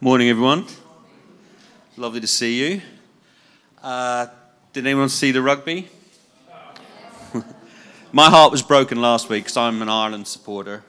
[0.00, 0.64] Morning, everyone.
[1.96, 2.82] Lovely to see you.
[3.82, 4.28] Uh,
[4.72, 5.88] did anyone see the rugby?
[8.12, 10.84] My heart was broken last week because I'm an Ireland supporter.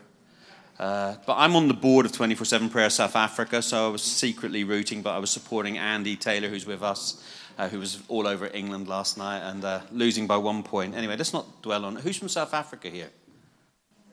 [0.77, 4.03] Uh, but I'm on the board of 24 7 Prayer South Africa, so I was
[4.03, 7.23] secretly rooting, but I was supporting Andy Taylor, who's with us,
[7.57, 10.93] uh, who was all over England last night and uh, losing by one point.
[10.93, 12.03] Anyway, let's not dwell on it.
[12.03, 13.09] Who's from South Africa here?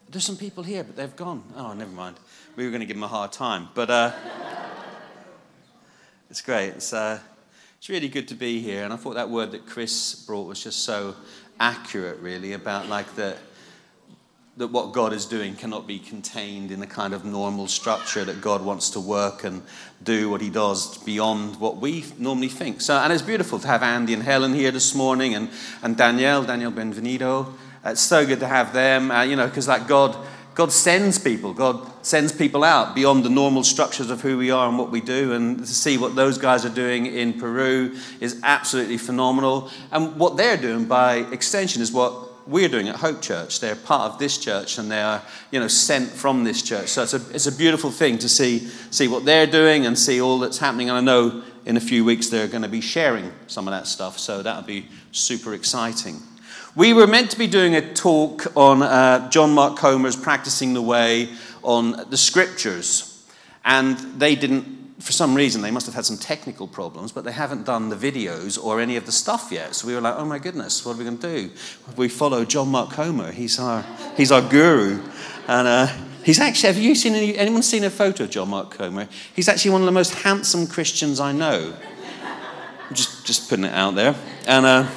[0.08, 1.44] There's some people here, but they've gone.
[1.54, 2.16] Oh, never mind.
[2.54, 3.68] We were going to give them a hard time.
[3.74, 4.12] But uh,
[6.30, 6.68] it's great.
[6.68, 7.20] It's, uh,
[7.78, 8.84] it's really good to be here.
[8.84, 11.14] And I thought that word that Chris brought was just so
[11.60, 13.36] accurate, really, about like the
[14.56, 18.40] that what God is doing cannot be contained in a kind of normal structure, that
[18.40, 19.62] God wants to work and
[20.02, 22.80] do what He does beyond what we normally think.
[22.80, 25.50] So, and it's beautiful to have Andy and Helen here this morning and,
[25.82, 27.52] and Danielle, Danielle Benvenido.
[27.84, 30.16] It's so good to have them, uh, you know, because like God,
[30.56, 31.52] God sends people.
[31.52, 35.02] God sends people out beyond the normal structures of who we are and what we
[35.02, 35.34] do.
[35.34, 39.70] And to see what those guys are doing in Peru is absolutely phenomenal.
[39.92, 43.60] And what they're doing, by extension, is what we're doing at Hope Church.
[43.60, 46.88] They're part of this church and they are, you know, sent from this church.
[46.88, 50.22] So it's a, it's a beautiful thing to see, see what they're doing and see
[50.22, 50.88] all that's happening.
[50.88, 53.86] And I know in a few weeks they're going to be sharing some of that
[53.86, 54.18] stuff.
[54.18, 56.22] So that'll be super exciting.
[56.76, 60.82] We were meant to be doing a talk on uh, John Mark Comer's Practicing the
[60.82, 61.30] Way
[61.62, 63.26] on the scriptures.
[63.64, 67.32] And they didn't for some reason, they must have had some technical problems, but they
[67.32, 69.74] haven't done the videos or any of the stuff yet.
[69.74, 71.50] So we were like, oh my goodness, what are we going to do?
[71.96, 73.30] We follow John Mark Comer.
[73.30, 73.84] He's our,
[74.16, 75.02] he's our guru.
[75.48, 75.86] And uh,
[76.24, 79.06] he's actually, have you seen any, anyone seen a photo of John Mark Comer?
[79.34, 81.74] He's actually one of the most handsome Christians I know.
[82.92, 84.14] just, just putting it out there.
[84.46, 84.90] And, uh,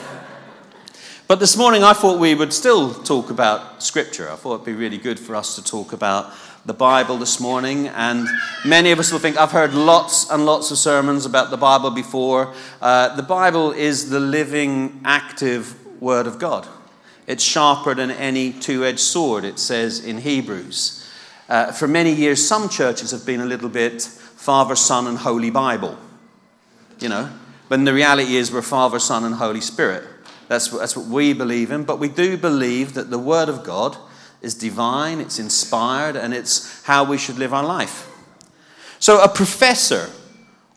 [1.29, 4.31] but this morning I thought we would still talk about Scripture.
[4.31, 6.33] I thought it'd be really good for us to talk about
[6.65, 8.27] the Bible this morning, and
[8.65, 11.91] many of us will think, I've heard lots and lots of sermons about the Bible
[11.91, 12.55] before.
[12.81, 16.67] Uh, the Bible is the living, active Word of God.
[17.27, 21.07] It's sharper than any two edged sword, it says in Hebrews.
[21.47, 25.51] Uh, for many years, some churches have been a little bit Father, Son, and Holy
[25.51, 25.95] Bible,
[26.99, 27.29] you know,
[27.67, 30.03] but the reality is we're Father, Son, and Holy Spirit.
[30.49, 33.95] That's, that's what we believe in, but we do believe that the Word of God
[34.41, 38.09] is divine, it's inspired, and it's how we should live our life.
[38.97, 40.09] So, a professor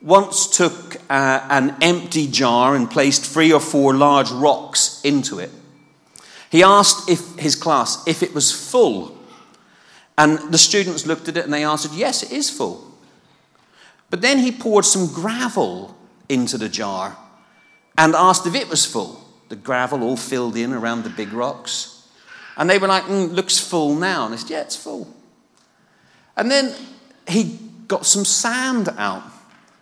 [0.03, 5.51] once took uh, an empty jar and placed three or four large rocks into it.
[6.51, 9.17] He asked if his class if it was full.
[10.19, 12.93] And the students looked at it and they answered, Yes, it is full.
[14.11, 15.97] But then he poured some gravel
[16.29, 17.17] into the jar
[17.97, 19.22] and asked if it was full.
[19.53, 22.09] The gravel all filled in around the big rocks.
[22.57, 24.25] And they were like, mm, looks full now.
[24.25, 25.15] And I said, yeah, it's full.
[26.39, 26.75] And then
[27.29, 29.23] he got some sand out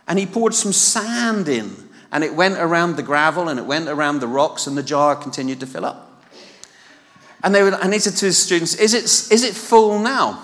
[0.08, 3.88] and he poured some sand in and it went around the gravel and it went
[3.88, 6.24] around the rocks and the jar continued to fill up.
[7.44, 10.42] And, they were, and he said to his students, is it, is it full now?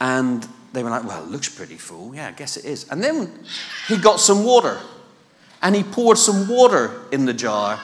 [0.00, 2.14] And they were like, well, it looks pretty full.
[2.14, 2.88] Yeah, I guess it is.
[2.88, 3.30] And then
[3.88, 4.80] he got some water
[5.62, 7.80] and he poured some water in the jar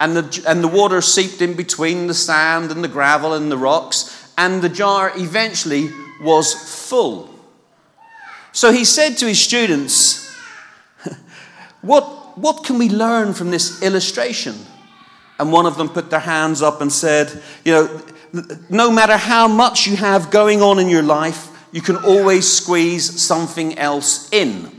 [0.00, 3.58] and the, and the water seeped in between the sand and the gravel and the
[3.58, 5.90] rocks, and the jar eventually
[6.20, 7.34] was full.
[8.52, 10.32] So he said to his students,
[11.80, 14.54] what, what can we learn from this illustration?
[15.40, 18.02] And one of them put their hands up and said, You know,
[18.68, 23.20] no matter how much you have going on in your life, you can always squeeze
[23.20, 24.77] something else in.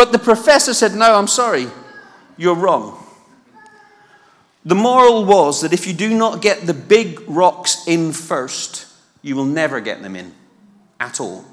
[0.00, 1.66] But the professor said, No, I'm sorry
[2.38, 3.04] you're wrong.
[4.64, 8.86] The moral was that if you do not get the big rocks in first,
[9.20, 10.32] you will never get them in
[10.98, 11.44] at all.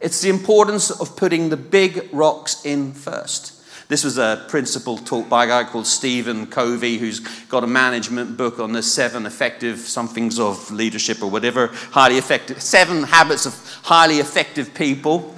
[0.00, 3.62] It's the importance of putting the big rocks in first.
[3.88, 8.38] This was a principle taught by a guy called Stephen Covey, who's got a management
[8.38, 13.54] book on the seven effective somethings of leadership or whatever, highly effective, seven habits of
[13.82, 15.35] highly effective people.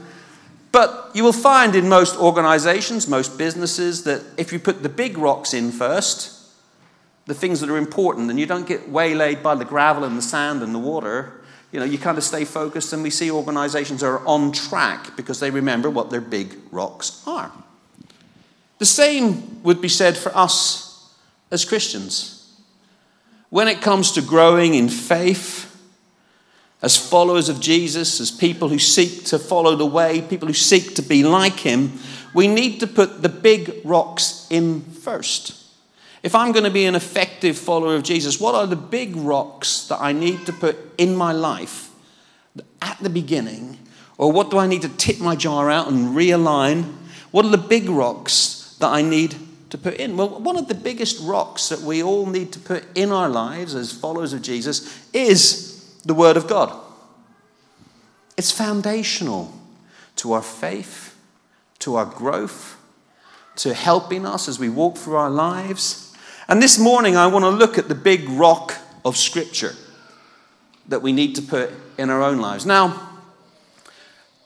[0.70, 5.17] But you will find in most organizations, most businesses, that if you put the big
[5.17, 6.35] rocks in first,
[7.26, 10.23] the things that are important, and you don't get waylaid by the gravel and the
[10.23, 11.41] sand and the water,
[11.73, 15.41] you know, you kind of stay focused, and we see organizations are on track because
[15.41, 17.53] they remember what their big rocks are.
[18.79, 21.12] The same would be said for us
[21.50, 22.56] as Christians.
[23.50, 25.68] When it comes to growing in faith,
[26.80, 30.94] as followers of Jesus, as people who seek to follow the way, people who seek
[30.94, 31.98] to be like him,
[32.34, 35.54] we need to put the big rocks in first.
[36.22, 39.86] If I'm going to be an effective follower of Jesus, what are the big rocks
[39.88, 41.90] that I need to put in my life,
[42.82, 43.78] at the beginning?
[44.16, 46.92] Or what do I need to tip my jar out and realign?
[47.31, 49.36] What are the big rocks that I need
[49.70, 50.16] to put in?
[50.16, 53.74] Well, one of the biggest rocks that we all need to put in our lives
[53.74, 55.77] as followers of Jesus is
[56.08, 56.75] the Word of God.
[58.37, 59.52] It's foundational
[60.16, 61.14] to our faith,
[61.81, 62.76] to our growth,
[63.56, 66.16] to helping us as we walk through our lives.
[66.49, 68.75] And this morning, I want to look at the big rock
[69.05, 69.75] of Scripture
[70.88, 72.64] that we need to put in our own lives.
[72.64, 73.20] Now,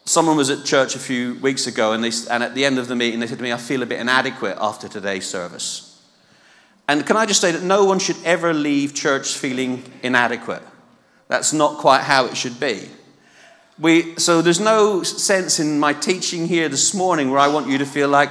[0.04, 2.88] someone was at church a few weeks ago, and, they, and at the end of
[2.88, 6.02] the meeting, they said to me, I feel a bit inadequate after today's service.
[6.88, 10.62] And can I just say that no one should ever leave church feeling inadequate?
[11.28, 12.88] That's not quite how it should be.
[13.78, 17.78] We, so there's no sense in my teaching here this morning where I want you
[17.78, 18.30] to feel like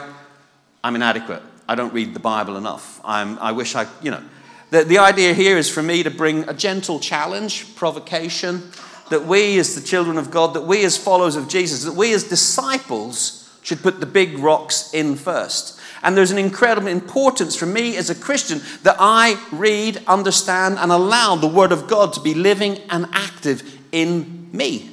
[0.83, 1.41] I'm inadequate.
[1.67, 3.01] I don't read the Bible enough.
[3.03, 4.23] I'm, I wish I, you know.
[4.69, 8.71] The, the idea here is for me to bring a gentle challenge, provocation,
[9.09, 12.13] that we as the children of God, that we as followers of Jesus, that we
[12.13, 15.79] as disciples should put the big rocks in first.
[16.03, 20.91] And there's an incredible importance for me as a Christian that I read, understand, and
[20.91, 24.89] allow the Word of God to be living and active in me.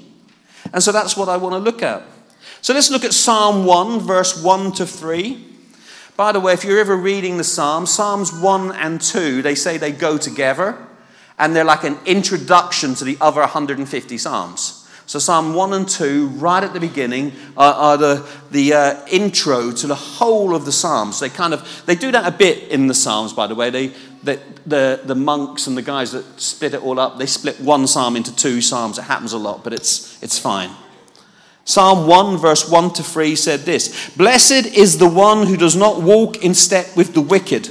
[0.72, 2.02] And so that's what I want to look at.
[2.60, 5.44] So let's look at Psalm 1, verse 1 to 3.
[6.16, 9.78] By the way, if you're ever reading the Psalms, Psalms 1 and 2, they say
[9.78, 10.76] they go together
[11.38, 14.77] and they're like an introduction to the other 150 Psalms.
[15.08, 19.72] So, Psalm 1 and 2, right at the beginning, are, are the, the uh, intro
[19.72, 21.18] to the whole of the Psalms.
[21.18, 23.70] They kind of, they do that a bit in the Psalms, by the way.
[23.70, 23.86] They,
[24.22, 27.86] the, the, the monks and the guys that split it all up, they split one
[27.86, 28.98] Psalm into two Psalms.
[28.98, 30.72] It happens a lot, but it's, it's fine.
[31.64, 36.02] Psalm 1, verse 1 to 3 said this Blessed is the one who does not
[36.02, 37.70] walk in step with the wicked,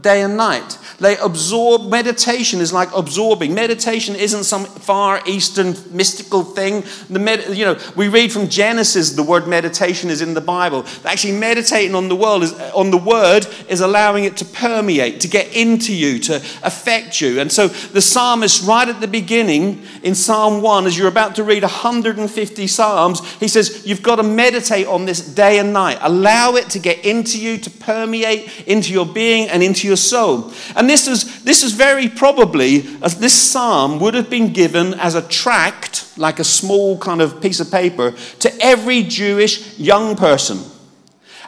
[0.00, 0.78] day and night.
[0.98, 3.54] They absorb, meditation is like absorbing.
[3.54, 6.84] Meditation isn't some far eastern mystical thing.
[7.10, 10.86] The med, you know, we read from Genesis the word meditation is in the Bible.
[11.04, 15.28] Actually, meditating on the world is on the word is allowing it to permeate, to
[15.28, 17.40] get into you, to affect you.
[17.40, 21.44] And so the psalmist, right at the beginning in Psalm 1, as you're about to
[21.44, 25.98] read 150 Psalms, he says, You've got to meditate on this day and night.
[26.00, 30.52] Allow it to get into you, to permeate into your being and into your soul.
[30.76, 35.14] And this is, this is very probably, uh, this psalm would have been given as
[35.14, 40.58] a tract, like a small kind of piece of paper, to every Jewish young person.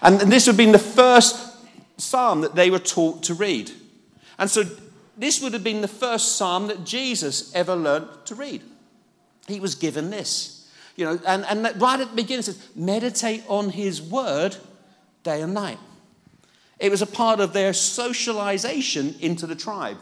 [0.03, 1.37] And this would have been the first
[1.97, 3.71] psalm that they were taught to read.
[4.39, 4.65] And so
[5.17, 8.63] this would have been the first psalm that Jesus ever learned to read.
[9.47, 10.71] He was given this.
[10.97, 14.57] You know, and, and right at the beginning it says, meditate on his word
[15.23, 15.79] day and night.
[16.79, 19.99] It was a part of their socialization into the tribe.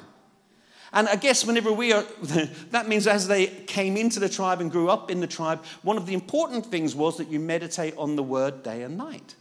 [0.92, 2.04] And I guess whenever we are,
[2.70, 5.96] that means as they came into the tribe and grew up in the tribe, one
[5.96, 9.34] of the important things was that you meditate on the word day and night.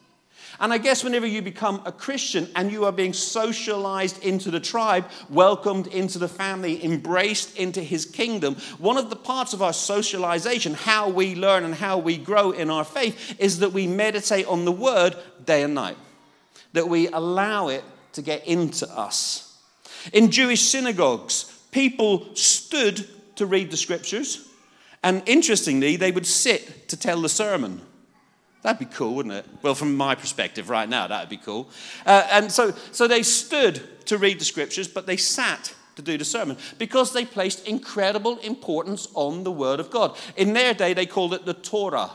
[0.60, 4.60] And I guess whenever you become a Christian and you are being socialized into the
[4.60, 9.74] tribe, welcomed into the family, embraced into his kingdom, one of the parts of our
[9.74, 14.46] socialization, how we learn and how we grow in our faith, is that we meditate
[14.46, 15.16] on the word
[15.46, 15.98] day and night
[16.74, 19.58] that we allow it to get into us.
[20.14, 24.48] In Jewish synagogues, people stood to read the scriptures,
[25.04, 27.82] and interestingly, they would sit to tell the sermon.
[28.62, 29.46] That'd be cool, wouldn't it?
[29.64, 31.70] Well, from my perspective right now, that'd be cool.
[32.06, 36.18] Uh, and so, so they stood to read the scriptures, but they sat to do
[36.18, 40.16] the sermon because they placed incredible importance on the Word of God.
[40.38, 42.12] In their day, they called it the Torah.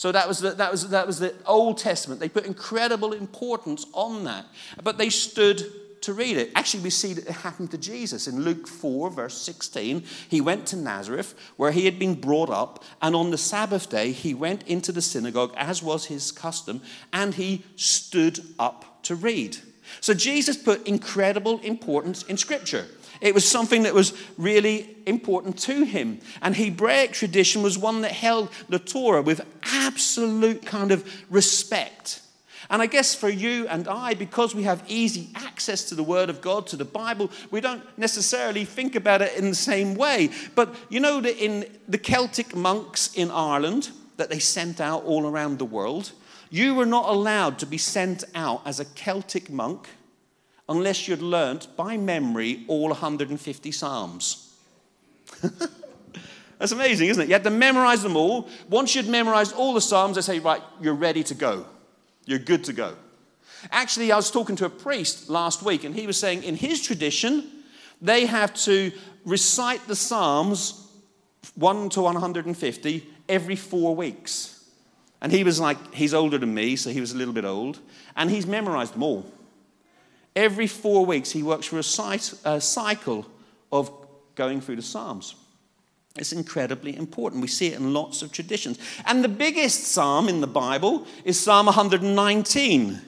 [0.00, 2.20] So that was, the, that, was, that was the Old Testament.
[2.20, 4.46] They put incredible importance on that.
[4.82, 5.62] But they stood
[6.00, 6.52] to read it.
[6.54, 10.02] Actually, we see that it happened to Jesus in Luke 4, verse 16.
[10.30, 14.12] He went to Nazareth, where he had been brought up, and on the Sabbath day,
[14.12, 16.80] he went into the synagogue, as was his custom,
[17.12, 19.58] and he stood up to read.
[20.00, 22.86] So Jesus put incredible importance in Scripture.
[23.20, 26.20] It was something that was really important to him.
[26.40, 32.22] And Hebraic tradition was one that held the Torah with absolute kind of respect.
[32.70, 36.30] And I guess for you and I, because we have easy access to the Word
[36.30, 40.30] of God, to the Bible, we don't necessarily think about it in the same way.
[40.54, 45.26] But you know that in the Celtic monks in Ireland that they sent out all
[45.26, 46.12] around the world,
[46.48, 49.88] you were not allowed to be sent out as a Celtic monk
[50.70, 54.56] unless you'd learnt by memory all 150 Psalms.
[56.58, 57.26] That's amazing, isn't it?
[57.26, 58.48] You had to memorize them all.
[58.68, 61.66] Once you'd memorized all the Psalms, they say, right, you're ready to go.
[62.24, 62.94] You're good to go.
[63.72, 66.80] Actually, I was talking to a priest last week, and he was saying in his
[66.80, 67.50] tradition,
[68.00, 68.92] they have to
[69.24, 70.86] recite the Psalms
[71.56, 74.64] 1 to 150 every four weeks.
[75.20, 77.80] And he was like, he's older than me, so he was a little bit old,
[78.16, 79.26] and he's memorized them all.
[80.40, 83.26] Every four weeks, he works through a, cycle
[83.70, 83.92] of
[84.36, 85.34] going through the Psalms.
[86.16, 87.42] It's incredibly important.
[87.42, 88.78] We see it in lots of traditions.
[89.04, 93.02] And the biggest psalm in the Bible is Psalm 119.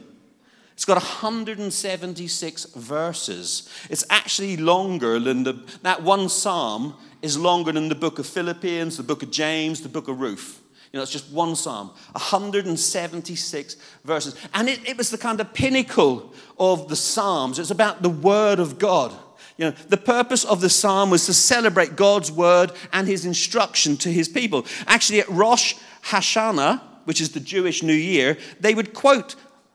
[0.75, 3.67] It's got 176 verses.
[3.89, 8.99] It's actually longer than the, that one psalm is longer than the book of Philippians,
[8.99, 10.62] the book of James, the book of Ruth.
[10.93, 14.37] You know, it's just one psalm, 176 verses.
[14.53, 17.59] And it, it was the kind of pinnacle of the psalms.
[17.59, 19.13] It's about the word of God.
[19.57, 23.97] You know, the purpose of the psalm was to celebrate God's word and his instruction
[23.99, 24.67] to his people.
[24.87, 29.35] Actually, at Rosh Hashanah, which is the Jewish New Year, they would quote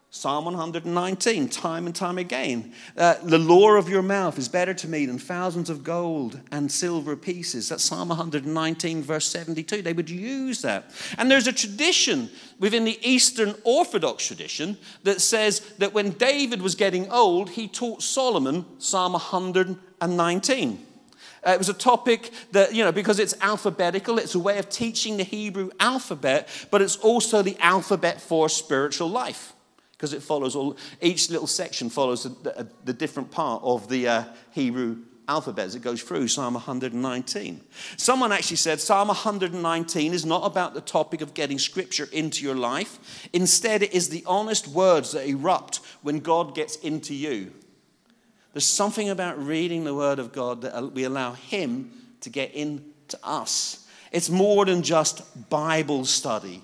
[0.09, 2.73] Psalm 119, time and time again.
[2.95, 6.71] Uh, the law of your mouth is better to me than thousands of gold and
[6.71, 7.67] silver pieces.
[7.67, 9.81] That's Psalm 119, verse 72.
[9.81, 10.91] They would use that.
[11.17, 16.75] And there's a tradition within the Eastern Orthodox tradition that says that when David was
[16.75, 20.85] getting old, he taught Solomon Psalm 119.
[21.45, 24.69] Uh, it was a topic that, you know, because it's alphabetical, it's a way of
[24.69, 29.53] teaching the Hebrew alphabet, but it's also the alphabet for spiritual life
[29.97, 34.07] because it follows all, each little section follows the, the, the different part of the
[34.07, 37.61] uh, Hebrew alphabet as it goes through Psalm 119.
[37.97, 42.55] Someone actually said Psalm 119 is not about the topic of getting scripture into your
[42.55, 43.27] life.
[43.33, 47.51] Instead, it is the honest words that erupt when God gets into you.
[48.53, 53.17] There's something about reading the word of God that we allow Him to get into
[53.23, 53.87] us.
[54.11, 56.63] It's more than just Bible study.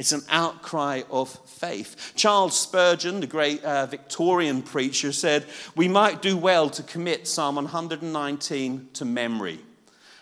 [0.00, 2.14] It's an outcry of faith.
[2.16, 5.44] Charles Spurgeon, the great uh, Victorian preacher, said,
[5.76, 9.60] We might do well to commit Psalm 119 to memory.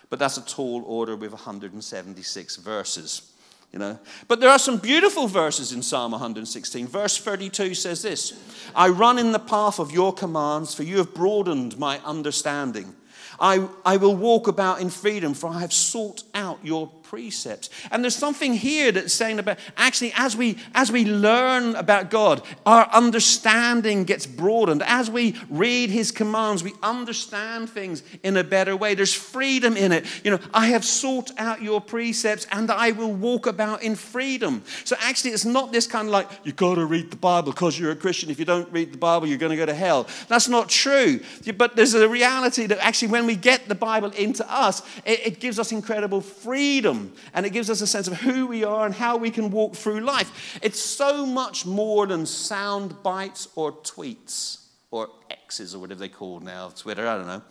[0.09, 3.31] But that's a tall order with 176 verses.
[3.71, 3.97] You know?
[4.27, 6.85] But there are some beautiful verses in Psalm 116.
[6.85, 8.37] Verse 32 says this
[8.75, 12.95] I run in the path of your commands, for you have broadened my understanding.
[13.39, 17.71] I, I will walk about in freedom, for I have sought out your precepts.
[17.89, 22.43] And there's something here that's saying about actually, as we as we learn about God,
[22.67, 24.83] our understanding gets broadened.
[24.83, 28.93] As we read His commands, we understand things in a better way.
[28.93, 30.05] There's freedom in it.
[30.23, 34.63] You know, I have sought out your precepts, and I will walk about in freedom.
[34.83, 37.79] So actually, it's not this kind of like you got to read the Bible because
[37.79, 38.29] you're a Christian.
[38.29, 40.07] If you don't read the Bible, you're going to go to hell.
[40.27, 41.21] That's not true.
[41.57, 45.39] But there's a reality that actually, when we get the Bible into us, it, it
[45.39, 48.95] gives us incredible freedom and it gives us a sense of who we are and
[48.95, 50.59] how we can walk through life.
[50.61, 56.39] It's so much more than sound bites or tweets or X's or whatever they call
[56.39, 57.41] now, Twitter, I don't know.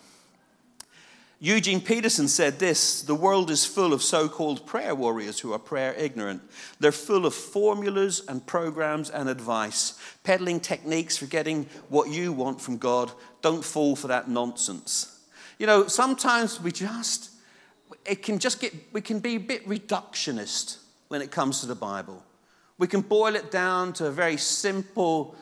[1.41, 5.59] Eugene Peterson said this The world is full of so called prayer warriors who are
[5.59, 6.43] prayer ignorant.
[6.81, 12.61] They're full of formulas and programs and advice, peddling techniques for getting what you want
[12.61, 13.13] from God.
[13.41, 15.18] Don't fall for that nonsense.
[15.59, 17.31] You know, sometimes we just
[18.05, 21.75] it can just get, we can be a bit reductionist when it comes to the
[21.75, 22.23] Bible.
[22.79, 25.35] We can boil it down to a very simple,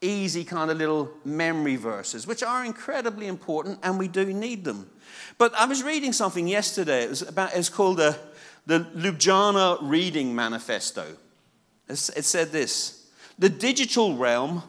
[0.00, 4.88] easy kind of little memory verses, which are incredibly important and we do need them.
[5.38, 7.04] But I was reading something yesterday.
[7.04, 8.16] It was about, it's called the,
[8.66, 11.16] the Ljubljana Reading Manifesto.
[11.88, 14.62] It said this The digital realm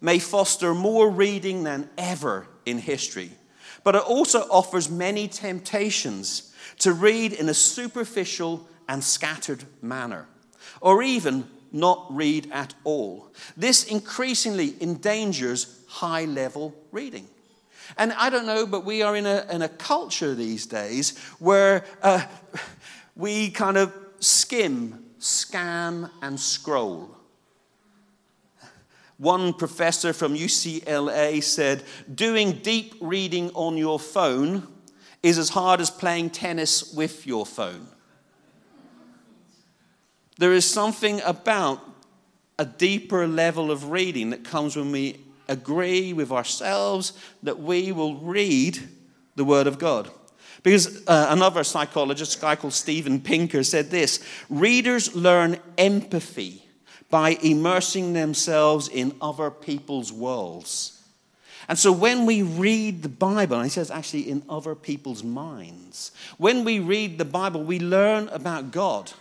[0.00, 3.30] may foster more reading than ever in history,
[3.84, 10.26] but it also offers many temptations to read in a superficial and scattered manner,
[10.80, 13.32] or even not read at all.
[13.56, 17.28] This increasingly endangers high level reading.
[17.98, 21.84] And I don't know, but we are in a, in a culture these days where
[22.02, 22.24] uh,
[23.14, 27.16] we kind of skim, scan, and scroll.
[29.18, 34.66] One professor from UCLA said, Doing deep reading on your phone
[35.22, 37.86] is as hard as playing tennis with your phone.
[40.38, 41.80] There is something about
[42.58, 48.16] a deeper level of reading that comes when we agree with ourselves that we will
[48.16, 48.78] read
[49.36, 50.10] the Word of God.
[50.62, 56.63] Because uh, another psychologist, a guy called Steven Pinker, said this readers learn empathy
[57.10, 61.02] by immersing themselves in other people's worlds.
[61.68, 66.12] And so when we read the Bible, and he says actually in other people's minds,
[66.36, 69.12] when we read the Bible, we learn about God.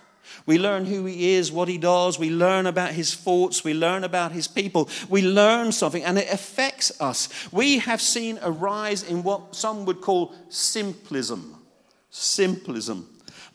[0.45, 2.19] We learn who he is, what he does.
[2.19, 3.63] We learn about his thoughts.
[3.63, 4.89] We learn about his people.
[5.07, 7.29] We learn something and it affects us.
[7.51, 11.55] We have seen a rise in what some would call simplism.
[12.11, 13.05] Simplism.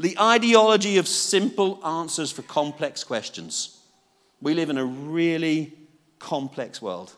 [0.01, 3.78] The ideology of simple answers for complex questions.
[4.41, 5.73] We live in a really
[6.19, 7.13] complex world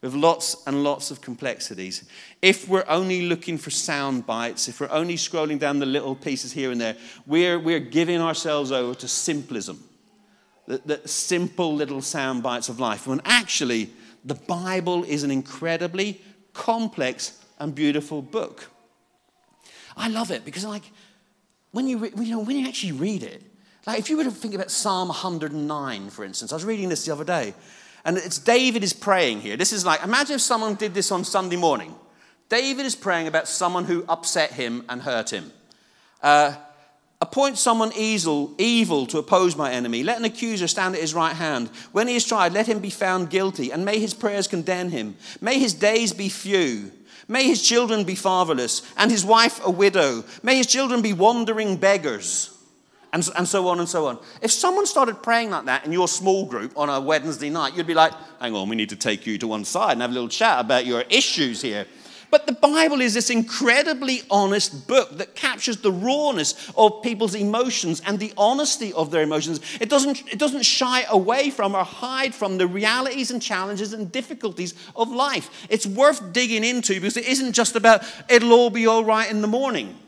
[0.00, 2.04] with lots and lots of complexities.
[2.42, 6.52] If we're only looking for sound bites, if we're only scrolling down the little pieces
[6.52, 9.78] here and there, we're, we're giving ourselves over to simplism,
[10.66, 13.06] the, the simple little sound bites of life.
[13.06, 13.90] When actually,
[14.24, 16.20] the Bible is an incredibly
[16.52, 18.68] complex and beautiful book.
[19.96, 20.90] I love it because, like,
[21.70, 23.42] when you, re- you know, when you actually read it,
[23.86, 27.04] like if you were to think about Psalm 109, for instance, I was reading this
[27.04, 27.54] the other day,
[28.04, 29.56] and it's David is praying here.
[29.56, 31.94] This is like, imagine if someone did this on Sunday morning.
[32.48, 35.52] David is praying about someone who upset him and hurt him.
[36.22, 36.54] Uh,
[37.22, 40.02] Appoint someone evil, evil to oppose my enemy.
[40.02, 41.68] Let an accuser stand at his right hand.
[41.92, 45.14] When he is tried, let him be found guilty, and may his prayers condemn him.
[45.40, 46.90] May his days be few.
[47.28, 50.24] May his children be fatherless, and his wife a widow.
[50.42, 52.51] May his children be wandering beggars
[53.12, 54.18] and, and so on and so on.
[54.40, 57.86] If someone started praying like that in your small group on a Wednesday night, you'd
[57.86, 60.14] be like, hang on, we need to take you to one side and have a
[60.14, 61.86] little chat about your issues here.
[62.32, 68.00] But the Bible is this incredibly honest book that captures the rawness of people's emotions
[68.06, 69.60] and the honesty of their emotions.
[69.82, 74.10] It doesn't, it doesn't shy away from or hide from the realities and challenges and
[74.10, 75.66] difficulties of life.
[75.68, 79.42] It's worth digging into because it isn't just about it'll all be all right in
[79.42, 79.98] the morning.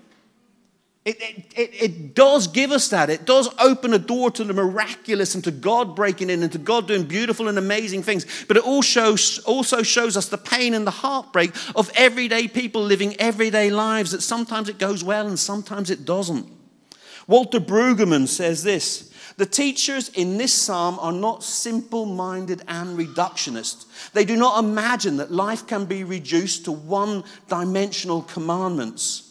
[1.04, 1.20] It,
[1.54, 3.10] it, it, does give us that.
[3.10, 6.58] It does open a door to the miraculous and to God breaking in and to
[6.58, 8.24] God doing beautiful and amazing things.
[8.48, 13.16] But it also, also shows us the pain and the heartbreak of everyday people living
[13.20, 16.50] everyday lives that sometimes it goes well and sometimes it doesn't.
[17.26, 24.12] Walter Brueggemann says this The teachers in this psalm are not simple minded and reductionist.
[24.14, 29.23] They do not imagine that life can be reduced to one dimensional commandments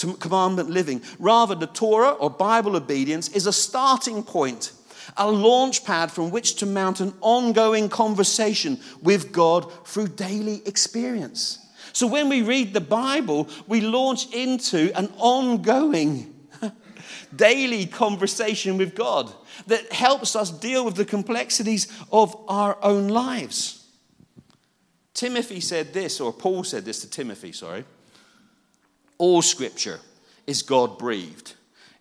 [0.00, 1.02] to commandment living.
[1.18, 4.72] Rather, the Torah or Bible obedience is a starting point,
[5.16, 11.58] a launch pad from which to mount an ongoing conversation with God through daily experience.
[11.92, 16.34] So when we read the Bible, we launch into an ongoing
[17.36, 19.32] daily conversation with God
[19.66, 23.86] that helps us deal with the complexities of our own lives.
[25.12, 27.84] Timothy said this, or Paul said this to Timothy, sorry.
[29.20, 30.00] All scripture
[30.46, 31.52] is God breathed,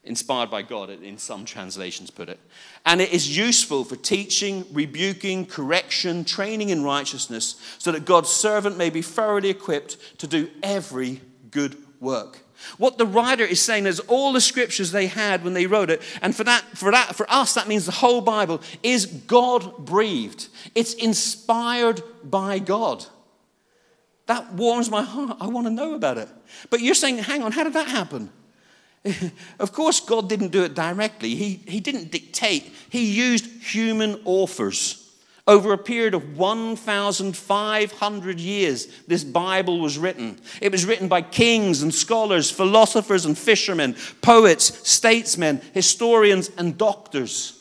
[0.06, 2.40] inspired by God, in some translations put it.
[2.86, 8.78] And it is useful for teaching, rebuking, correction, training in righteousness, so that God's servant
[8.78, 11.20] may be thoroughly equipped to do every
[11.52, 12.40] good work.
[12.78, 16.02] What the writer is saying is all the scriptures they had when they wrote it,
[16.22, 20.48] and for that, for that, for us, that means the whole Bible is God breathed.
[20.74, 23.06] It's inspired by God.
[24.30, 25.38] That warms my heart.
[25.42, 26.30] I want to know about it.
[26.70, 28.30] But you're saying, hang on, how did that happen?
[29.60, 31.34] of course, God didn't do it directly.
[31.34, 32.72] He, he didn't dictate.
[32.90, 35.12] He used human authors.
[35.48, 40.40] Over a period of 1,500 years, this Bible was written.
[40.62, 47.59] It was written by kings and scholars, philosophers and fishermen, poets, statesmen, historians, and doctors.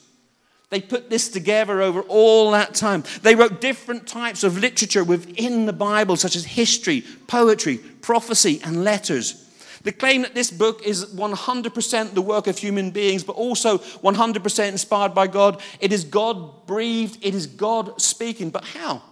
[0.70, 3.04] They put this together over all that time.
[3.22, 8.84] They wrote different types of literature within the Bible, such as history, poetry, prophecy, and
[8.84, 9.46] letters.
[9.84, 14.68] The claim that this book is 100% the work of human beings, but also 100%
[14.68, 15.62] inspired by God.
[15.80, 18.50] It is God breathed, it is God speaking.
[18.50, 19.02] But how?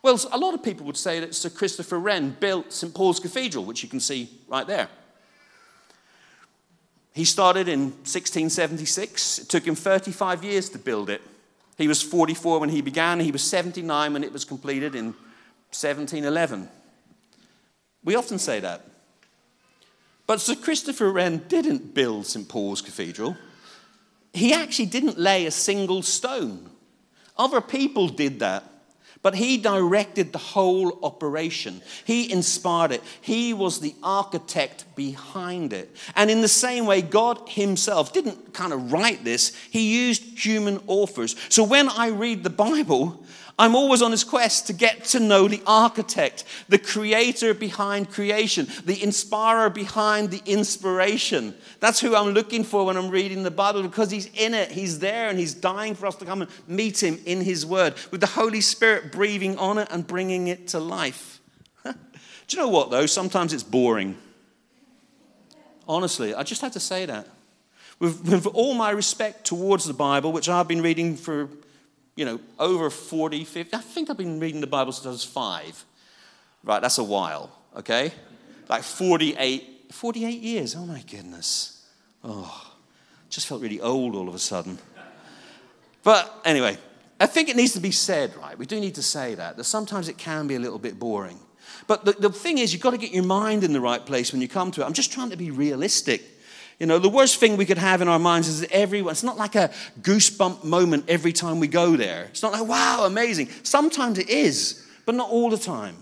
[0.00, 2.94] Well, a lot of people would say that Sir Christopher Wren built St.
[2.94, 4.88] Paul's Cathedral, which you can see right there.
[7.12, 9.40] He started in 1676.
[9.40, 11.20] It took him 35 years to build it.
[11.76, 15.06] He was 44 when he began, he was 79 when it was completed in
[15.72, 16.68] 1711.
[18.04, 18.82] We often say that.
[20.26, 22.48] But Sir Christopher Wren didn't build St.
[22.48, 23.36] Paul's Cathedral.
[24.32, 26.70] He actually didn't lay a single stone.
[27.36, 28.64] Other people did that.
[29.22, 31.80] But he directed the whole operation.
[32.04, 33.02] He inspired it.
[33.20, 35.94] He was the architect behind it.
[36.16, 40.80] And in the same way, God Himself didn't kind of write this, He used human
[40.88, 41.36] authors.
[41.48, 43.24] So when I read the Bible,
[43.58, 48.66] I'm always on this quest to get to know the architect, the creator behind creation,
[48.84, 51.54] the inspirer behind the inspiration.
[51.78, 55.00] That's who I'm looking for when I'm reading the Bible because he's in it, he's
[55.00, 58.20] there, and he's dying for us to come and meet him in his word with
[58.20, 61.40] the Holy Spirit breathing on it and bringing it to life.
[61.84, 61.92] Do
[62.48, 63.06] you know what, though?
[63.06, 64.16] Sometimes it's boring.
[65.86, 67.28] Honestly, I just had to say that.
[67.98, 71.48] With, with all my respect towards the Bible, which I've been reading for,
[72.16, 75.24] you know, over 40, 50, I think I've been reading the Bible since I was
[75.24, 75.84] five.
[76.64, 78.12] Right, that's a while, okay?
[78.68, 80.76] Like 48, 48 years.
[80.76, 81.84] Oh my goodness.
[82.22, 82.72] Oh,
[83.28, 84.78] just felt really old all of a sudden.
[86.04, 86.76] But anyway,
[87.18, 88.58] I think it needs to be said, right?
[88.58, 91.38] We do need to say that, that sometimes it can be a little bit boring.
[91.86, 94.32] But the, the thing is, you've got to get your mind in the right place
[94.32, 94.84] when you come to it.
[94.84, 96.22] I'm just trying to be realistic.
[96.82, 99.36] You know, the worst thing we could have in our minds is everyone, it's not
[99.36, 102.24] like a goosebump moment every time we go there.
[102.24, 103.50] It's not like, wow, amazing.
[103.62, 105.94] Sometimes it is, but not all the time.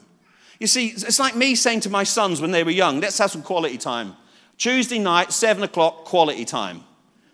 [0.58, 3.30] You see, it's like me saying to my sons when they were young, let's have
[3.30, 4.16] some quality time.
[4.56, 6.82] Tuesday night, seven o'clock, quality time.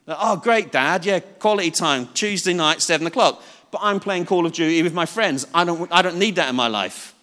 [0.08, 1.06] oh, great, Dad.
[1.06, 2.08] Yeah, quality time.
[2.14, 3.40] Tuesday night, seven o'clock.
[3.70, 5.46] But I'm playing Call of Duty with my friends.
[5.54, 7.14] I don't, I don't need that in my life.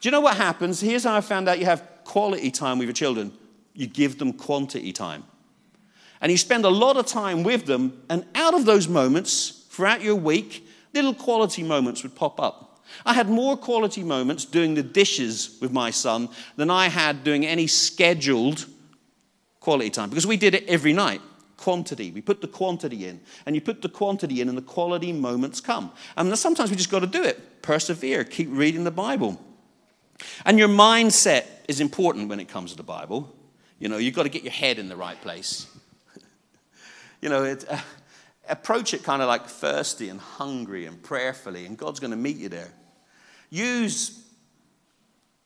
[0.00, 0.80] Do you know what happens?
[0.80, 3.32] Here's how I found out you have quality time with your children
[3.74, 5.22] you give them quantity time.
[6.22, 10.02] And you spend a lot of time with them, and out of those moments, throughout
[10.02, 12.80] your week, little quality moments would pop up.
[13.04, 17.44] I had more quality moments doing the dishes with my son than I had doing
[17.44, 18.66] any scheduled
[19.60, 21.20] quality time because we did it every night.
[21.56, 22.10] Quantity.
[22.10, 25.60] We put the quantity in, and you put the quantity in, and the quality moments
[25.60, 25.92] come.
[26.16, 27.62] And sometimes we just got to do it.
[27.62, 28.24] Persevere.
[28.24, 29.40] Keep reading the Bible.
[30.44, 33.34] And your mindset is important when it comes to the Bible.
[33.78, 35.66] You know, you've got to get your head in the right place.
[37.22, 37.78] You know, it, uh,
[38.48, 42.36] approach it kind of like thirsty and hungry and prayerfully, and God's going to meet
[42.36, 42.70] you there.
[43.48, 44.24] Use,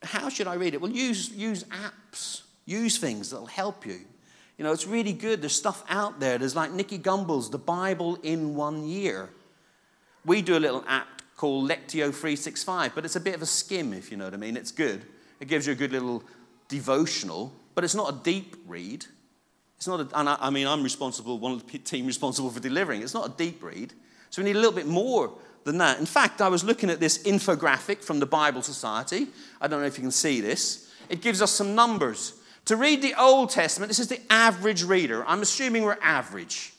[0.03, 0.81] how should I read it?
[0.81, 4.01] Well, use, use apps, use things that'll help you.
[4.57, 5.43] You know, it's really good.
[5.43, 6.39] There's stuff out there.
[6.39, 9.29] There's like Nicky Gumbel's The Bible in One Year.
[10.25, 13.93] We do a little app called Lectio 365, but it's a bit of a skim,
[13.93, 14.57] if you know what I mean.
[14.57, 15.05] It's good.
[15.41, 16.25] It gives you a good little
[16.69, 19.05] devotional, but it's not a deep read.
[19.77, 22.61] It's not a, and I, I mean, I'm responsible, one of the team responsible for
[22.61, 23.03] delivering.
[23.03, 23.93] It's not a deep read.
[24.31, 25.33] So we need a little bit more
[25.65, 25.99] than that.
[25.99, 29.29] In fact, I was looking at this infographic from the Bible Society.
[29.61, 30.91] I don't know if you can see this.
[31.09, 32.35] It gives us some numbers.
[32.67, 35.25] To read the Old Testament, this is the average reader.
[35.27, 36.73] I'm assuming we're average.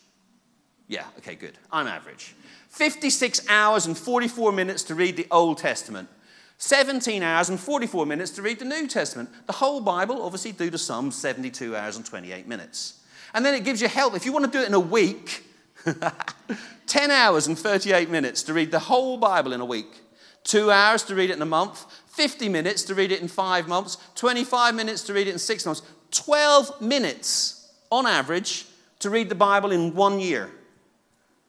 [0.88, 1.58] Yeah, okay, good.
[1.72, 2.36] I'm average.
[2.70, 6.10] 56 hours and 44 minutes to read the Old Testament.
[6.58, 9.30] 17 hours and 44 minutes to read the New Testament.
[9.46, 13.00] The whole Bible, obviously, due to sum 72 hours and 28 minutes.
[13.34, 14.16] And then it gives you help.
[14.16, 15.44] If you want to do it in a week,
[16.88, 20.02] 10 hours and 38 minutes to read the whole Bible in a week.
[20.44, 23.68] Two hours to read it in a month, 50 minutes to read it in five
[23.68, 28.66] months, 25 minutes to read it in six months, 12 minutes on average
[29.00, 30.50] to read the Bible in one year.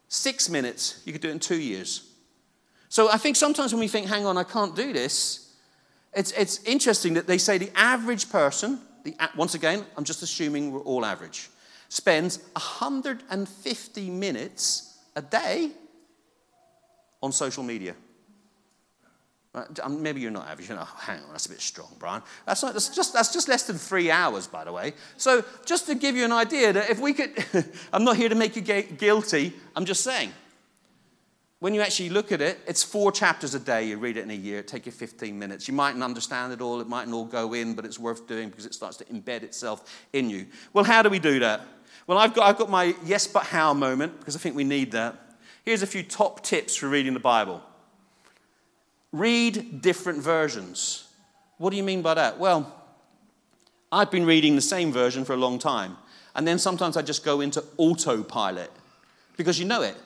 [0.09, 2.08] Six minutes, you could do it in two years.
[2.89, 5.55] So I think sometimes when we think, hang on, I can't do this,
[6.15, 10.73] it's, it's interesting that they say the average person, the, once again, I'm just assuming
[10.73, 11.51] we're all average,
[11.89, 15.71] spends 150 minutes a day
[17.23, 17.95] on social media.
[19.83, 20.69] Um, maybe you're not average.
[20.69, 22.23] You oh, hang on, that's a bit strong, Brian.
[22.47, 24.93] That's, not, that's, just, that's just less than three hours, by the way.
[25.17, 27.33] So, just to give you an idea that if we could,
[27.93, 30.33] I'm not here to make you guilty, I'm just saying.
[31.61, 33.89] When you actually look at it, it's four chapters a day.
[33.89, 35.67] You read it in a year, it take you 15 minutes.
[35.67, 38.65] You mightn't understand it all, it mightn't all go in, but it's worth doing because
[38.65, 40.47] it starts to embed itself in you.
[40.73, 41.63] Well, how do we do that?
[42.07, 44.93] Well, I've got, I've got my yes but how moment because I think we need
[44.93, 45.17] that.
[45.65, 47.63] Here's a few top tips for reading the Bible.
[49.11, 51.09] Read different versions.
[51.59, 52.39] What do you mean by that?
[52.39, 52.73] Well,
[53.91, 55.97] I've been reading the same version for a long time,
[56.37, 58.71] and then sometimes I just go into autopilot
[59.37, 59.97] because you know it.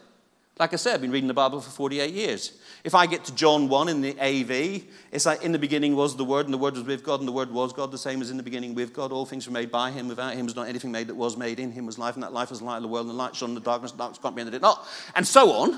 [0.59, 2.59] Like I said, I've been reading the Bible for 48 years.
[2.85, 6.17] If I get to John 1 in the AV, it's like in the beginning was
[6.17, 8.21] the Word, and the Word was with God, and the Word was God, the same
[8.21, 9.13] as in the beginning with God.
[9.13, 10.09] All things were made by Him.
[10.09, 11.59] Without Him was not anything made that was made.
[11.59, 13.19] In Him was life, and that life was the light of the world, and the
[13.19, 14.87] light shone in the darkness, and darkness comprehended it not.
[15.17, 15.71] And so on.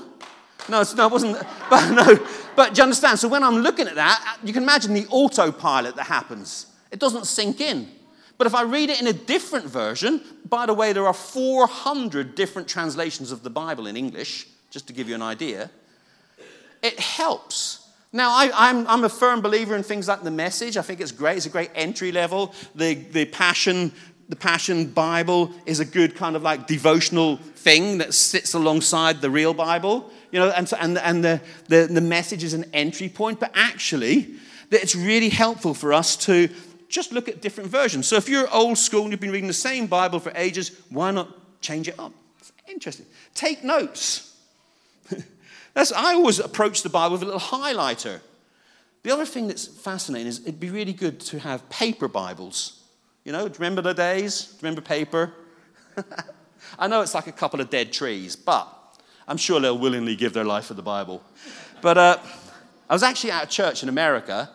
[0.67, 1.37] No, no, it wasn't.
[1.69, 3.19] But no, but do you understand?
[3.19, 6.67] So when I'm looking at that, you can imagine the autopilot that happens.
[6.91, 7.89] It doesn't sink in.
[8.37, 12.35] But if I read it in a different version, by the way, there are 400
[12.35, 15.71] different translations of the Bible in English, just to give you an idea.
[16.83, 17.87] It helps.
[18.11, 20.75] Now, I, am a firm believer in things like the message.
[20.75, 21.37] I think it's great.
[21.37, 22.53] It's a great entry level.
[22.75, 23.93] The, the passion
[24.27, 29.29] the Passion Bible is a good kind of like devotional thing that sits alongside the
[29.29, 33.07] real Bible, you know, and, so, and, and the, the, the message is an entry
[33.07, 34.35] point, but actually,
[34.71, 36.49] that it's really helpful for us to
[36.89, 38.07] just look at different versions.
[38.07, 41.11] So if you're old school and you've been reading the same Bible for ages, why
[41.11, 42.11] not change it up?
[42.39, 43.05] It's interesting.
[43.35, 44.34] Take notes.
[45.73, 48.21] That's, I always approach the Bible with a little highlighter
[49.03, 52.81] The other thing that's fascinating is it'd be really good to have paper Bibles.
[53.23, 54.55] You know, remember the days?
[54.61, 55.33] Remember paper?
[56.79, 58.67] I know it's like a couple of dead trees, but
[59.27, 61.21] I'm sure they'll willingly give their life for the Bible.
[61.81, 62.17] But uh,
[62.89, 64.49] I was actually at a church in America,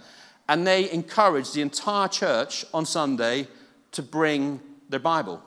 [0.48, 3.46] and they encouraged the entire church on Sunday
[3.92, 5.42] to bring their Bible.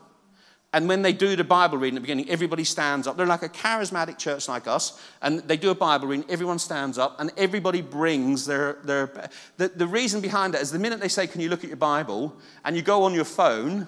[0.74, 3.16] And when they do the Bible reading at the beginning, everybody stands up.
[3.16, 6.98] They're like a charismatic church like us, and they do a Bible reading, everyone stands
[6.98, 8.80] up, and everybody brings their.
[8.84, 11.70] their the, the reason behind that is the minute they say, Can you look at
[11.70, 12.36] your Bible?
[12.66, 13.88] and you go on your phone,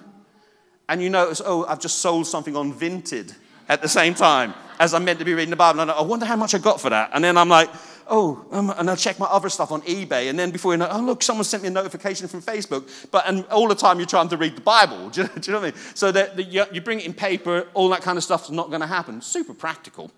[0.88, 3.34] and you notice, Oh, I've just sold something on Vinted
[3.68, 5.80] at the same time as I'm meant to be reading the Bible.
[5.80, 7.10] And I wonder how much I got for that.
[7.12, 7.68] And then I'm like,
[8.08, 10.30] oh, um, and I'll check my other stuff on eBay.
[10.30, 13.10] And then before you know, oh, look, someone sent me a notification from Facebook.
[13.10, 15.10] But and all the time you're trying to read the Bible.
[15.16, 15.80] Do you, do you know what I mean?
[15.94, 18.68] So that you, you bring it in paper, all that kind of stuff is not
[18.68, 19.20] going to happen.
[19.20, 20.10] Super practical.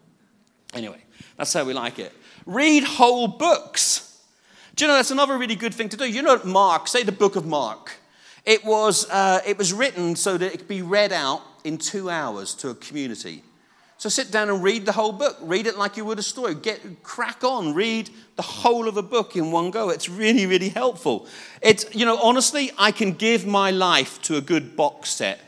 [0.75, 1.03] Anyway,
[1.37, 2.13] that's how we like it.
[2.47, 4.23] Read whole books.
[4.75, 6.11] Do you know that's another really good thing to do?
[6.11, 7.93] You know, Mark, say the book of Mark.
[8.45, 12.09] It was, uh, it was written so that it could be read out in two
[12.09, 13.43] hours to a community.
[13.99, 15.37] So sit down and read the whole book.
[15.43, 16.55] Read it like you would a story.
[16.55, 17.75] Get crack on.
[17.75, 19.91] Read the whole of a book in one go.
[19.91, 21.27] It's really, really helpful.
[21.61, 25.41] It's, you know, honestly, I can give my life to a good box set.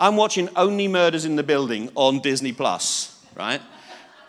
[0.00, 3.60] I'm watching Only Murders in the Building on Disney Plus, right?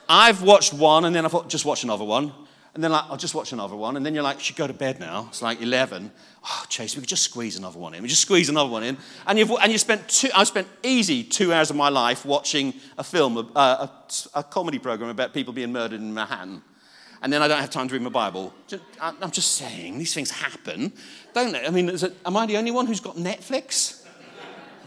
[0.08, 2.34] I've watched one and then I thought, just watch another one.
[2.74, 3.98] And then like, I'll just watch another one.
[3.98, 5.26] And then you're like, should go to bed now.
[5.30, 6.12] It's like 11
[6.44, 8.02] oh, Chase, we could just squeeze another one in.
[8.02, 8.98] We just squeeze another one in.
[9.28, 12.74] And, you've, and you spent two, I spent easy two hours of my life watching
[12.98, 13.92] a film, a, a,
[14.36, 16.62] a comedy program about people being murdered in Manhattan.
[17.22, 18.52] And then I don't have time to read my Bible.
[19.00, 20.92] I'm just saying, these things happen,
[21.34, 21.66] don't they?
[21.66, 24.04] I mean, it, am I the only one who's got Netflix?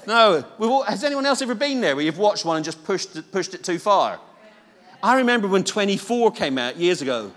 [0.07, 0.45] No.
[0.59, 3.31] All, has anyone else ever been there where you've watched one and just pushed it,
[3.31, 4.21] pushed it too far?
[5.01, 7.31] I remember when 24 came out years ago.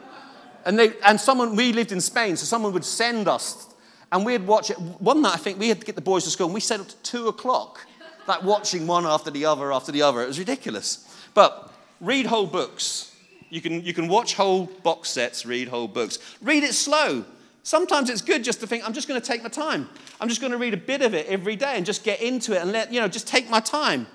[0.67, 3.73] And, they, and someone, we lived in Spain, so someone would send us
[4.11, 4.77] and we'd watch it.
[4.77, 6.81] One night, I think we had to get the boys to school, and we set
[6.81, 7.85] up to two o'clock,
[8.27, 10.21] like watching one after the other after the other.
[10.21, 11.07] It was ridiculous.
[11.33, 13.15] But read whole books.
[13.49, 16.19] You can, you can watch whole box sets, read whole books.
[16.41, 17.23] Read it slow.
[17.63, 19.87] Sometimes it's good just to think, I'm just going to take my time.
[20.19, 22.53] I'm just going to read a bit of it every day and just get into
[22.53, 24.05] it and let, you know, just take my time.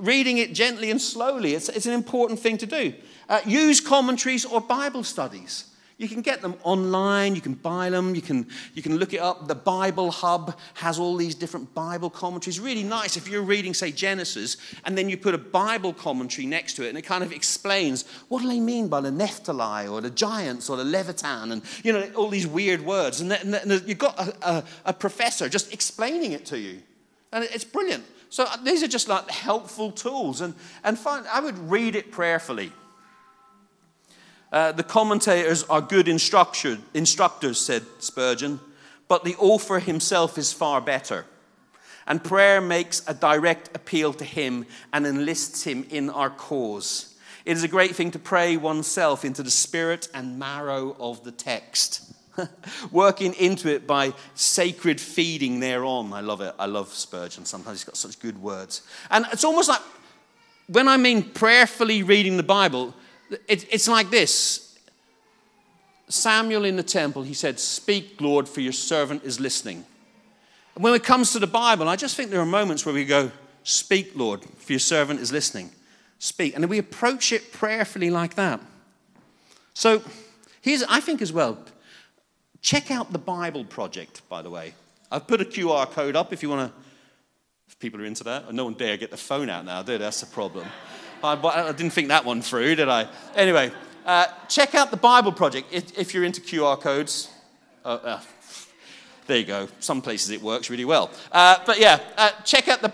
[0.00, 2.94] Reading it gently and slowly, it's, it's an important thing to do.
[3.28, 5.69] Uh, use commentaries or Bible studies.
[6.00, 9.20] You can get them online, you can buy them, you can, you can look it
[9.20, 9.48] up.
[9.48, 12.58] The Bible Hub has all these different Bible commentaries.
[12.58, 16.72] Really nice if you're reading, say, Genesis, and then you put a Bible commentary next
[16.76, 20.00] to it, and it kind of explains what do they mean by the Nephilim or
[20.00, 23.20] the giants or the Leviathan, and you know, all these weird words.
[23.20, 26.80] And, and you've got a, a, a professor just explaining it to you.
[27.30, 28.04] And it's brilliant.
[28.30, 30.40] So these are just like helpful tools.
[30.40, 32.72] And, and find, I would read it prayerfully.
[34.52, 38.60] Uh, the commentators are good instructors, said Spurgeon,
[39.06, 41.26] but the author himself is far better.
[42.06, 47.14] And prayer makes a direct appeal to him and enlists him in our cause.
[47.44, 51.32] It is a great thing to pray oneself into the spirit and marrow of the
[51.32, 52.12] text,
[52.90, 56.12] working into it by sacred feeding thereon.
[56.12, 56.54] I love it.
[56.58, 57.44] I love Spurgeon.
[57.44, 58.82] Sometimes he's got such good words.
[59.10, 59.80] And it's almost like
[60.66, 62.94] when I mean prayerfully reading the Bible,
[63.48, 64.70] it, it's like this
[66.10, 69.84] Samuel in the temple, he said, Speak, Lord, for your servant is listening.
[70.74, 73.04] And when it comes to the Bible, I just think there are moments where we
[73.04, 73.30] go,
[73.62, 75.70] Speak, Lord, for your servant is listening.
[76.18, 76.54] Speak.
[76.54, 78.60] And we approach it prayerfully like that.
[79.74, 80.02] So,
[80.60, 81.58] here's, I think as well,
[82.60, 84.74] check out the Bible Project, by the way.
[85.10, 86.80] I've put a QR code up if you want to,
[87.68, 88.52] if people are into that.
[88.52, 89.98] No one dare get the phone out now, do they?
[89.98, 90.66] That's the problem.
[91.22, 93.08] I, I didn't think that one through, did I?
[93.34, 93.72] Anyway,
[94.06, 97.30] uh, check out the Bible Project if, if you're into QR codes.
[97.84, 98.20] Uh, uh,
[99.26, 99.68] there you go.
[99.78, 101.10] Some places it works really well.
[101.30, 102.88] Uh, but yeah, uh, check out the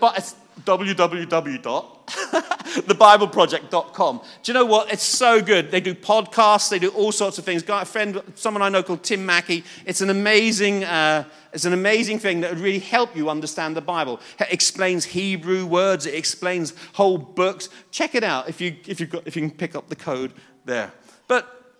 [2.87, 4.21] www.thebibleproject.com.
[4.43, 4.91] Do you know what?
[4.91, 5.71] It's so good.
[5.71, 7.63] They do podcasts, they do all sorts of things.
[7.63, 9.63] Got a friend, someone I know called Tim Mackie.
[9.85, 13.81] It's an amazing, uh, it's an amazing thing that would really help you understand the
[13.81, 14.19] Bible.
[14.39, 17.69] It explains Hebrew words, it explains whole books.
[17.91, 20.33] Check it out if you, if, got, if you can pick up the code
[20.65, 20.93] there.
[21.27, 21.75] But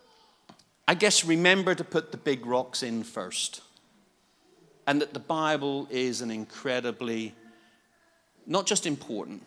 [0.88, 3.62] I guess remember to put the big rocks in first.
[4.86, 7.36] And that the Bible is an incredibly
[8.46, 9.44] not just important,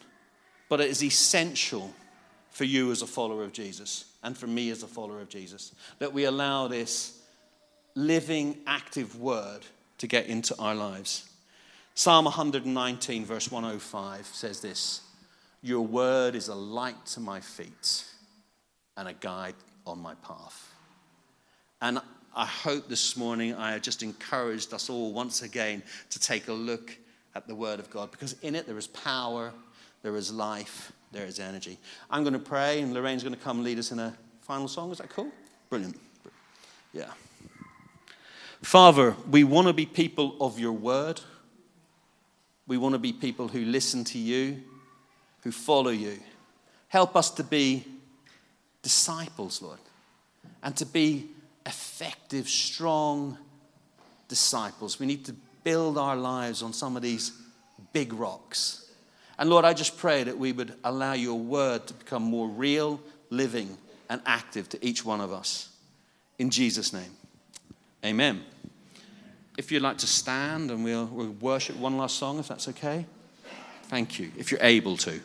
[0.71, 1.93] but it is essential
[2.51, 5.75] for you as a follower of Jesus and for me as a follower of Jesus
[5.99, 7.21] that we allow this
[7.95, 9.61] living, active word
[9.99, 11.29] to get into our lives.
[11.95, 15.03] Psalm 119, verse 105 says this
[15.61, 18.05] Your word is a light to my feet
[18.97, 19.57] and a guide
[19.87, 20.73] on my path.
[21.83, 21.99] And
[22.35, 26.53] I hope this morning I have just encouraged us all once again to take a
[26.53, 26.97] look
[27.35, 29.53] at the Word of God because in it there is power,
[30.03, 31.79] there is life, there is energy.
[32.11, 34.91] I'm going to pray, and Lorraine's going to come lead us in a final song.
[34.93, 35.31] Is that cool?
[35.69, 35.99] Brilliant.
[36.93, 37.11] Yeah.
[38.63, 41.21] Father, we want to be people of your Word.
[42.67, 44.63] We want to be people who listen to you,
[45.43, 46.19] who follow you.
[46.89, 47.85] Help us to be
[48.83, 49.79] disciples, Lord,
[50.63, 51.29] and to be
[51.67, 53.39] effective, strong
[54.29, 54.99] disciples.
[54.99, 55.35] We need to
[55.65, 57.33] build our lives on some of these
[57.93, 58.90] big rocks.
[59.41, 63.01] And Lord, I just pray that we would allow your word to become more real,
[63.31, 63.79] living,
[64.11, 65.71] and active to each one of us.
[66.39, 67.11] In Jesus' name,
[68.05, 68.45] amen.
[69.57, 73.07] If you'd like to stand and we'll, we'll worship one last song, if that's okay.
[73.85, 75.21] Thank you, if you're able to.